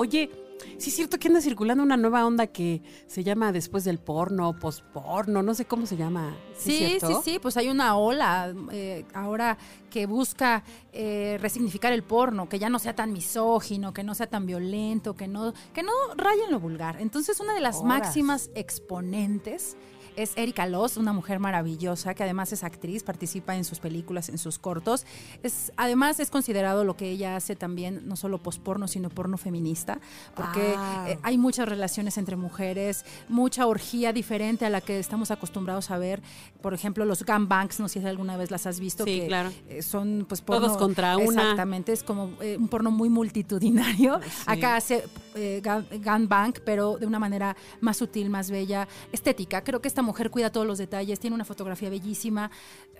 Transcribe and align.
Oye, 0.00 0.30
sí 0.78 0.90
es 0.90 0.94
cierto 0.94 1.18
que 1.18 1.26
anda 1.26 1.40
circulando 1.40 1.82
una 1.82 1.96
nueva 1.96 2.24
onda 2.24 2.46
que 2.46 2.82
se 3.08 3.24
llama 3.24 3.50
después 3.50 3.82
del 3.82 3.98
porno, 3.98 4.56
posporno, 4.56 5.42
no 5.42 5.54
sé 5.54 5.64
cómo 5.64 5.86
se 5.86 5.96
llama. 5.96 6.36
Sí, 6.58 6.98
sí, 7.00 7.12
sí, 7.24 7.38
pues 7.38 7.56
hay 7.56 7.68
una 7.68 7.96
ola 7.96 8.52
eh, 8.72 9.04
ahora 9.14 9.56
que 9.90 10.06
busca 10.06 10.62
eh, 10.92 11.38
resignificar 11.40 11.92
el 11.92 12.02
porno, 12.02 12.48
que 12.48 12.58
ya 12.58 12.68
no 12.68 12.78
sea 12.78 12.94
tan 12.94 13.12
misógino, 13.12 13.92
que 13.94 14.02
no 14.04 14.14
sea 14.14 14.26
tan 14.26 14.44
violento, 14.46 15.14
que 15.14 15.28
no, 15.28 15.54
que 15.72 15.82
no 15.82 15.92
raya 16.16 16.44
en 16.44 16.50
lo 16.50 16.60
vulgar. 16.60 17.00
Entonces, 17.00 17.40
una 17.40 17.54
de 17.54 17.60
las 17.60 17.82
máximas 17.82 18.50
exponentes 18.54 19.76
es 20.16 20.32
Erika 20.36 20.66
Loss, 20.66 20.96
una 20.96 21.12
mujer 21.12 21.38
maravillosa 21.38 22.12
que 22.12 22.24
además 22.24 22.52
es 22.52 22.64
actriz, 22.64 23.04
participa 23.04 23.54
en 23.54 23.64
sus 23.64 23.78
películas, 23.78 24.28
en 24.28 24.38
sus 24.38 24.58
cortos. 24.58 25.06
Es, 25.44 25.70
además 25.76 26.18
es 26.18 26.28
considerado 26.28 26.82
lo 26.82 26.96
que 26.96 27.08
ella 27.10 27.36
hace 27.36 27.54
también, 27.54 28.02
no 28.08 28.16
solo 28.16 28.38
posporno, 28.38 28.88
sino 28.88 29.10
porno 29.10 29.38
feminista, 29.38 30.00
porque 30.34 30.74
Ah. 30.76 31.04
eh, 31.08 31.18
hay 31.22 31.38
muchas 31.38 31.68
relaciones 31.68 32.18
entre 32.18 32.34
mujeres, 32.34 33.04
mucha 33.28 33.68
orgía 33.68 34.12
diferente 34.12 34.66
a 34.66 34.70
la 34.70 34.80
que 34.80 34.98
estamos 34.98 35.30
acostumbrados 35.30 35.92
a 35.92 35.98
ver. 35.98 36.20
Por 36.60 36.74
ejemplo, 36.74 37.04
los 37.04 37.24
gangbangs, 37.24 37.78
no 37.80 37.88
sé 37.88 38.00
si 38.00 38.06
alguna 38.06 38.36
vez 38.36 38.50
las 38.50 38.66
has 38.66 38.80
visto, 38.80 39.04
Sí, 39.04 39.20
que 39.20 39.26
claro. 39.28 39.50
eh, 39.68 39.82
son 39.82 40.26
pues 40.28 40.42
Todos 40.42 40.62
porno- 40.72 40.78
contra 40.78 41.16
una. 41.16 41.42
Exactamente, 41.42 41.92
es 41.92 42.02
como 42.02 42.30
eh, 42.40 42.56
un 42.58 42.68
porno 42.68 42.90
muy 42.90 43.08
multitudinario. 43.08 44.20
Sí. 44.28 44.44
Acá 44.46 44.76
hace 44.76 45.04
eh, 45.38 45.60
gan- 45.62 45.86
gangbang, 46.00 46.54
pero 46.64 46.98
de 46.98 47.06
una 47.06 47.18
manera 47.18 47.56
más 47.80 47.96
sutil, 47.96 48.28
más 48.30 48.50
bella, 48.50 48.88
estética. 49.12 49.62
Creo 49.62 49.80
que 49.80 49.88
esta 49.88 50.02
mujer 50.02 50.30
cuida 50.30 50.50
todos 50.50 50.66
los 50.66 50.78
detalles, 50.78 51.20
tiene 51.20 51.34
una 51.34 51.44
fotografía 51.44 51.88
bellísima. 51.90 52.50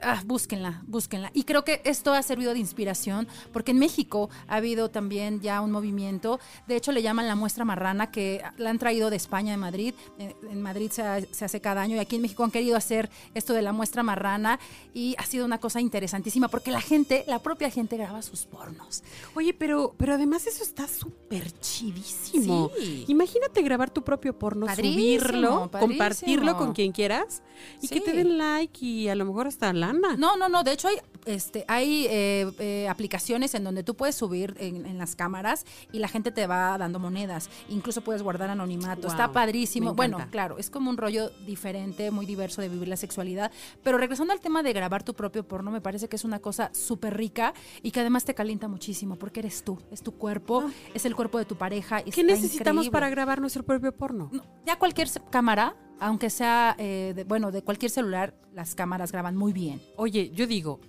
Ah, 0.00 0.22
búsquenla, 0.24 0.82
búsquenla. 0.86 1.30
Y 1.34 1.42
creo 1.42 1.64
que 1.64 1.82
esto 1.84 2.12
ha 2.12 2.22
servido 2.22 2.52
de 2.52 2.60
inspiración, 2.60 3.26
porque 3.52 3.72
en 3.72 3.78
México 3.80 4.30
ha 4.46 4.56
habido 4.56 4.90
también 4.90 5.40
ya 5.40 5.60
un 5.60 5.72
movimiento, 5.72 6.38
de 6.68 6.76
hecho 6.76 6.92
le 6.92 7.02
llaman 7.02 7.26
la 7.26 7.34
muestra 7.34 7.64
marrana, 7.64 8.10
que 8.12 8.40
la 8.58 8.70
han 8.70 8.78
traído 8.78 9.10
de 9.10 9.16
España, 9.16 9.50
de 9.50 9.56
Madrid. 9.56 9.94
En, 10.18 10.62
Madrid 10.62 10.90
se 10.92 11.44
hace 11.44 11.60
cada 11.60 11.82
año 11.82 11.96
y 11.96 11.98
aquí 11.98 12.16
en 12.16 12.22
México 12.22 12.44
han 12.44 12.50
querido 12.50 12.76
hacer 12.76 13.10
esto 13.34 13.52
de 13.54 13.62
la 13.62 13.72
muestra 13.72 14.02
marrana 14.02 14.60
y 14.94 15.14
ha 15.18 15.24
sido 15.24 15.44
una 15.44 15.58
cosa 15.58 15.80
interesantísima, 15.80 16.48
porque 16.48 16.70
la 16.70 16.80
gente, 16.80 17.24
la 17.26 17.40
propia 17.40 17.70
gente 17.70 17.96
graba 17.96 18.22
sus 18.22 18.44
pornos. 18.46 19.02
Oye, 19.34 19.52
pero, 19.54 19.94
pero 19.98 20.14
además 20.14 20.46
eso 20.46 20.62
está 20.62 20.86
súper 20.86 21.50
chidísimo. 21.60 22.27
Sí. 22.30 23.04
Imagínate 23.08 23.62
grabar 23.62 23.90
tu 23.90 24.02
propio 24.02 24.38
porno, 24.38 24.66
Padrísimo, 24.66 24.94
subirlo, 24.94 25.70
padrísimo. 25.70 25.80
compartirlo 25.80 26.56
con 26.56 26.72
quien 26.72 26.92
quieras 26.92 27.42
y 27.80 27.88
que 27.88 28.00
te 28.00 28.12
den 28.12 28.38
like 28.38 28.84
y 28.84 29.08
a 29.08 29.14
lo 29.14 29.24
mejor 29.24 29.46
hasta 29.46 29.72
lana. 29.72 30.16
No, 30.16 30.36
no, 30.36 30.48
no. 30.48 30.62
De 30.62 30.72
hecho, 30.72 30.88
hay, 30.88 30.96
este, 31.28 31.64
hay 31.68 32.06
eh, 32.10 32.50
eh, 32.58 32.88
aplicaciones 32.88 33.54
en 33.54 33.64
donde 33.64 33.82
tú 33.84 33.94
puedes 33.94 34.14
subir 34.14 34.54
en, 34.58 34.86
en 34.86 34.98
las 34.98 35.14
cámaras 35.14 35.64
y 35.92 35.98
la 35.98 36.08
gente 36.08 36.30
te 36.32 36.46
va 36.46 36.76
dando 36.78 36.98
monedas. 36.98 37.50
Incluso 37.68 38.00
puedes 38.02 38.22
guardar 38.22 38.50
anonimato. 38.50 39.02
Wow, 39.02 39.10
Está 39.10 39.32
padrísimo. 39.32 39.94
Bueno, 39.94 40.18
claro, 40.30 40.58
es 40.58 40.70
como 40.70 40.90
un 40.90 40.96
rollo 40.96 41.30
diferente, 41.46 42.10
muy 42.10 42.26
diverso 42.26 42.60
de 42.62 42.68
vivir 42.68 42.88
la 42.88 42.96
sexualidad. 42.96 43.50
Pero 43.82 43.98
regresando 43.98 44.32
al 44.32 44.40
tema 44.40 44.62
de 44.62 44.72
grabar 44.72 45.02
tu 45.02 45.14
propio 45.14 45.46
porno, 45.46 45.70
me 45.70 45.80
parece 45.80 46.08
que 46.08 46.16
es 46.16 46.24
una 46.24 46.38
cosa 46.40 46.70
súper 46.72 47.16
rica 47.16 47.54
y 47.82 47.90
que 47.90 48.00
además 48.00 48.24
te 48.24 48.34
calienta 48.34 48.68
muchísimo 48.68 49.16
porque 49.16 49.40
eres 49.40 49.62
tú, 49.64 49.78
es 49.90 50.02
tu 50.02 50.12
cuerpo, 50.12 50.64
es 50.94 51.04
el 51.04 51.14
cuerpo 51.14 51.38
de 51.38 51.44
tu 51.44 51.56
pareja. 51.56 52.02
¿Qué 52.02 52.24
necesitamos 52.24 52.86
increíble. 52.86 52.90
para 52.92 53.10
grabar 53.10 53.40
nuestro 53.40 53.62
propio 53.64 53.92
porno? 53.94 54.30
No, 54.32 54.42
ya 54.66 54.78
cualquier 54.78 55.08
cámara, 55.30 55.76
aunque 56.00 56.30
sea, 56.30 56.74
eh, 56.78 57.12
de- 57.14 57.24
bueno, 57.24 57.50
de 57.50 57.62
cualquier 57.62 57.90
celular, 57.90 58.34
las 58.52 58.74
cámaras 58.74 59.12
graban 59.12 59.36
muy 59.36 59.52
bien. 59.52 59.80
Oye, 59.96 60.30
yo 60.30 60.46
digo, 60.46 60.80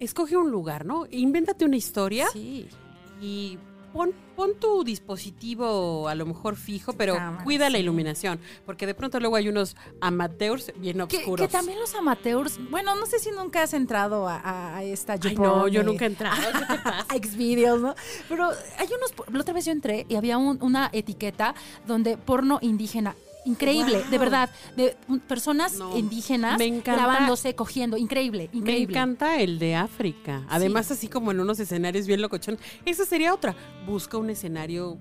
escoge 0.00 0.36
un 0.36 0.50
lugar, 0.50 0.84
¿no? 0.84 1.06
Invéntate 1.10 1.64
una 1.64 1.76
historia 1.76 2.26
Sí. 2.32 2.68
y 3.20 3.58
pon, 3.92 4.12
pon 4.36 4.50
tu 4.60 4.84
dispositivo 4.84 6.08
a 6.08 6.14
lo 6.14 6.26
mejor 6.26 6.56
fijo, 6.56 6.92
pero 6.92 7.14
Cámara, 7.14 7.42
cuida 7.44 7.70
la 7.70 7.78
iluminación, 7.78 8.38
porque 8.66 8.86
de 8.86 8.94
pronto 8.94 9.18
luego 9.18 9.36
hay 9.36 9.48
unos 9.48 9.76
amateurs 10.00 10.72
bien 10.76 10.98
Que, 11.08 11.18
oscuros. 11.18 11.46
que 11.46 11.50
también 11.52 11.80
los 11.80 11.94
amateurs, 11.94 12.58
bueno, 12.70 12.94
no 12.94 13.06
sé 13.06 13.18
si 13.18 13.30
nunca 13.30 13.62
has 13.62 13.72
entrado 13.74 14.28
a, 14.28 14.36
a- 14.36 14.76
a 14.76 14.82
esta 14.84 15.14
Ay, 15.22 15.34
no, 15.36 15.68
yo 15.68 15.82
nunca 15.82 16.04
he 16.04 16.08
entrado. 16.08 16.36
¿Qué 16.52 16.58
te 16.58 16.82
pasa? 16.82 17.06
a 17.08 17.14
Xvideos, 17.16 17.80
¿no? 17.80 17.94
Pero 18.28 18.50
hay 18.78 18.88
unos, 18.96 19.12
la 19.32 19.40
otra 19.40 19.54
vez 19.54 19.64
yo 19.64 19.72
entré 19.72 20.06
y 20.08 20.14
había 20.16 20.38
un- 20.38 20.58
una 20.62 20.90
etiqueta 20.92 21.54
donde 21.86 22.16
porno 22.18 22.58
indígena. 22.62 23.16
Increíble, 23.48 23.98
Wow. 24.02 24.10
de 24.10 24.18
verdad, 24.18 24.50
de 24.76 24.96
personas 25.26 25.74
No, 25.78 25.96
indígenas 25.96 26.58
me 26.58 26.66
encanta. 26.66 26.94
grabándose, 27.06 27.54
cogiendo, 27.54 27.96
increíble, 27.96 28.50
Me 28.52 28.58
increíble. 28.58 28.96
encanta 28.96 29.40
el 29.40 29.58
de 29.58 29.74
África. 29.74 30.44
Además, 30.48 30.90
así 30.90 31.08
como 31.08 31.30
en 31.30 31.40
unos 31.40 31.58
escenarios 31.58 32.06
bien 32.06 32.20
locochón. 32.20 32.58
Esa 32.84 33.04
sería 33.06 33.32
otra. 33.32 33.56
Busca 33.86 34.18
un 34.18 34.28
escenario 34.30 34.98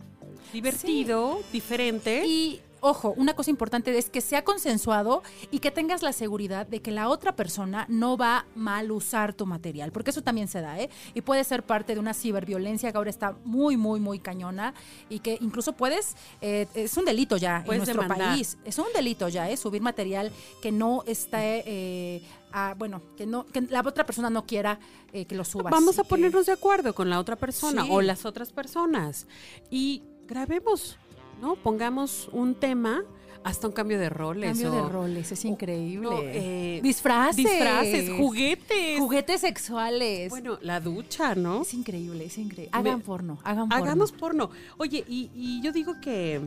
divertido, 0.54 1.42
diferente. 1.52 2.26
Y 2.26 2.62
ojo, 2.82 3.14
una 3.18 3.36
cosa 3.36 3.50
importante 3.50 3.98
es 3.98 4.10
que 4.10 4.22
sea 4.22 4.44
consensuado 4.44 5.24
y 5.52 5.60
que 5.60 5.72
tengas 5.72 6.02
la 6.04 6.14
seguridad 6.14 6.68
de 6.68 6.82
que 6.82 6.92
la 6.92 7.10
otra 7.10 7.36
persona 7.36 7.86
no 7.90 8.18
va 8.18 8.38
a 8.40 8.46
mal 8.56 8.92
usar 8.92 9.34
tu 9.34 9.46
material, 9.46 9.92
porque 9.92 10.12
eso 10.12 10.22
también 10.22 10.48
se 10.48 10.62
da, 10.62 10.80
¿eh? 10.80 10.90
Y 11.14 11.22
puede 11.22 11.44
ser 11.44 11.64
parte 11.64 11.94
de 11.94 12.00
una 12.00 12.14
ciberviolencia 12.14 12.92
que 12.92 12.98
ahora 12.98 13.10
está 13.10 13.36
muy, 13.44 13.78
muy, 13.78 14.00
muy 14.00 14.20
cañona 14.20 14.74
y 15.10 15.20
que 15.20 15.38
incluso 15.42 15.74
puedes, 15.74 16.16
eh, 16.42 16.68
es 16.76 16.96
un 16.98 17.06
delito 17.06 17.38
ya 17.38 17.64
Puedes 17.66 17.82
en 17.82 17.86
nuestro 17.86 18.02
demandar. 18.04 18.34
país, 18.34 18.58
es 18.66 18.78
un 18.80 18.88
delito 18.96 19.28
ya, 19.30 19.50
¿eh? 19.50 19.58
Subir 19.58 19.82
material 19.82 20.32
que 20.62 20.72
no 20.72 21.04
esté, 21.08 21.64
eh, 21.66 22.22
a- 22.52 22.76
bueno, 22.78 23.02
que 23.18 23.26
no, 23.26 23.46
que 23.46 23.62
la 23.62 23.82
otra 23.82 24.06
persona 24.06 24.30
no 24.30 24.46
quiera 24.46 24.80
eh, 25.14 25.26
que 25.26 25.36
lo 25.36 25.44
subas. 25.46 25.72
Vamos 25.72 26.00
a 26.00 26.04
ponernos 26.04 26.46
de 26.46 26.52
acuerdo 26.52 26.94
con 26.94 27.10
la 27.10 27.20
otra 27.20 27.36
persona 27.36 27.84
Sí. 27.84 27.90
o 27.92 28.02
las 28.02 28.26
otras 28.26 28.52
personas. 28.52 29.26
Y 29.72 30.04
grabemos, 30.28 30.98
¿no? 31.42 31.56
Pongamos 31.56 32.30
un 32.32 32.56
tema, 32.56 33.04
hasta 33.44 33.68
un 33.68 33.74
cambio 33.74 33.98
de 34.00 34.10
roles. 34.10 34.52
Cambio 34.52 34.72
o- 34.74 34.84
de 34.84 34.90
roles, 34.92 35.32
es 35.32 35.46
increíble. 35.46 36.10
no, 36.10 36.20
eh, 36.22 36.80
disfraces. 36.84 37.38
Disfraces, 37.38 38.10
juguetes. 38.12 39.00
Juguetes 39.00 39.42
sexuales. 39.42 40.30
Bueno, 40.30 40.58
la 40.62 40.80
ducha, 40.80 41.36
¿no? 41.36 41.62
es 41.62 41.74
increíble, 41.74 42.26
es 42.26 42.38
increíble. 42.38 42.72
Me- 42.74 42.90
Hagan 42.90 43.02
porno, 43.02 43.38
hagan 43.44 43.70
porno. 43.70 43.84
Hagamos 43.84 44.12
porno. 44.12 44.50
Oye, 44.78 45.04
y, 45.08 45.30
y 45.34 45.62
yo 45.62 45.72
digo 45.72 45.94
que 46.02 46.42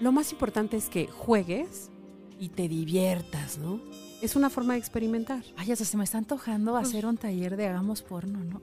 lo 0.00 0.12
más 0.12 0.32
importante 0.32 0.76
es 0.76 0.88
que 0.88 1.06
juegues 1.06 1.90
y 2.40 2.48
te 2.48 2.68
diviertas, 2.68 3.58
¿no? 3.58 3.80
Es 4.20 4.36
una 4.36 4.50
forma 4.50 4.74
de 4.74 4.78
experimentar. 4.78 5.42
Ay, 5.56 5.72
hasta 5.72 5.84
se 5.84 5.96
me 5.96 6.04
está 6.04 6.16
antojando 6.18 6.72
Pues 6.72 6.88
hacer 6.88 7.06
un 7.06 7.16
taller 7.16 7.56
de 7.56 7.66
hagamos 7.66 8.02
porno, 8.02 8.38
¿no? 8.38 8.60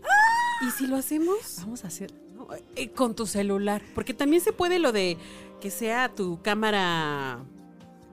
¿Y 0.62 0.72
si 0.72 0.88
lo 0.88 0.96
hacemos? 0.98 1.58
Vamos 1.60 1.84
a 1.84 1.88
hacer. 1.88 2.12
¿no? 2.36 2.48
Eh, 2.76 2.90
con 2.90 3.16
tu 3.16 3.26
celular. 3.26 3.82
Porque 3.96 4.14
también 4.14 4.42
se 4.42 4.52
puede 4.54 4.80
lo 4.80 4.92
de 4.92 5.18
que 5.62 5.70
sea 5.72 6.10
tu 6.14 6.42
cámara 6.42 7.40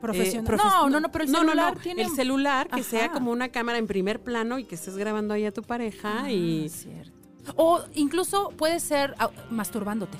Profesional. 0.01 0.45
eh, 0.53 0.57
profes- 0.57 0.65
no, 0.83 0.91
no, 0.91 1.01
no, 1.01 1.11
pero 1.13 1.25
el 1.25 1.33
no, 1.33 1.39
celular 1.41 1.75
no. 1.77 1.81
tiene. 1.81 2.03
El 2.03 2.11
celular 2.11 2.69
que 2.69 2.81
Ajá. 2.81 2.91
sea 2.91 3.11
como 3.13 3.31
una 3.31 3.49
cámara 3.49 3.79
en 3.79 3.87
primer 3.87 4.21
plano 4.23 4.59
y 4.59 4.65
que 4.65 4.75
estés 4.75 4.97
grabando 4.97 5.35
ahí 5.35 5.45
a 5.45 5.53
tu 5.53 5.63
pareja 5.63 6.23
Ah, 6.25 6.31
y 6.31 6.69
cierto. 6.69 7.13
O 7.57 7.81
incluso 7.95 8.51
puede 8.57 8.81
ser 8.81 9.15
masturbándote. 9.51 10.19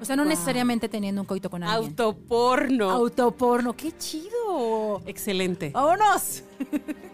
O 0.00 0.04
sea, 0.04 0.14
no 0.16 0.24
Wow. 0.24 0.30
necesariamente 0.30 0.88
teniendo 0.90 1.22
un 1.22 1.26
coito 1.26 1.48
con 1.48 1.62
alguien. 1.62 1.90
autoporno. 1.90 2.90
Autoporno. 2.90 3.74
¡Qué 3.74 3.96
chido! 3.96 5.00
Excelente. 5.06 5.70
¡Vámonos! 5.70 6.42